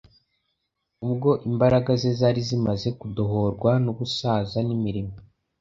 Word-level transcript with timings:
ubwo 1.05 1.29
imbaraga 1.49 1.91
ze 2.01 2.11
zari 2.19 2.41
zimaze 2.49 2.87
kudohorwa 2.99 3.71
n’ubusaza 3.83 4.57
n’imirimo, 4.67 5.15